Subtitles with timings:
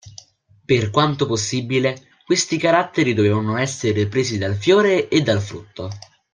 [0.65, 5.91] Per quanto possibile, questi caratteri dovevano essere presi dal fiore e dal frutto.